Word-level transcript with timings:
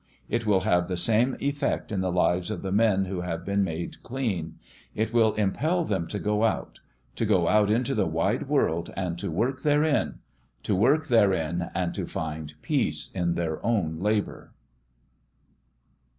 It 0.27 0.47
will 0.47 0.61
have 0.61 0.87
the 0.87 0.97
same 0.97 1.37
effect 1.39 1.91
in 1.91 2.01
the 2.01 2.11
lives 2.11 2.49
of 2.49 2.63
the 2.63 2.71
men 2.71 3.05
who 3.05 3.21
have 3.21 3.45
been 3.45 3.63
made 3.63 4.01
clean. 4.01 4.55
It 4.95 5.13
will 5.13 5.35
impel 5.35 5.85
them 5.85 6.07
to 6.07 6.17
go 6.17 6.43
out 6.43 6.79
to 7.17 7.23
go 7.23 7.47
out 7.47 7.69
into 7.69 7.93
the 7.93 8.07
wide 8.07 8.49
world 8.49 8.91
and 8.97 9.19
to 9.19 9.29
work 9.29 9.61
therein 9.61 10.17
to 10.63 10.75
work 10.75 11.05
therein 11.05 11.69
and 11.75 11.93
to 11.93 12.07
find 12.07 12.55
peace 12.63 13.11
in 13.11 13.35
their 13.35 13.63
own 13.63 13.99
labour. 13.99 14.53